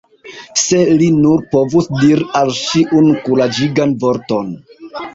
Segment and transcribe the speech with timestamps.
[0.61, 4.55] Se li nur povus diri al ŝi unu kuraĝigan vorton!